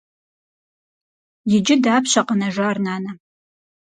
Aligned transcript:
Иджы 1.55 1.75
дапщэ 1.83 2.21
къэнэжар, 2.27 2.77
нанэ? 2.85 3.11